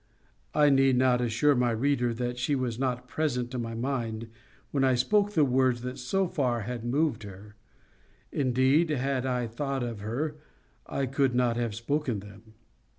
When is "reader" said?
1.69-2.11